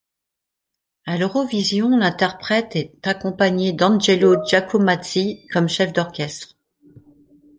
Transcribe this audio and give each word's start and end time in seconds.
À 1.05 1.15
l'Eurovision, 1.15 1.95
l'interprète 1.95 2.75
est 2.75 2.97
accompagné 3.05 3.71
d'Angelo 3.71 4.43
Giacomazzi 4.43 5.45
comme 5.53 5.69
chef 5.69 5.93
d'orchestre. 5.93 6.57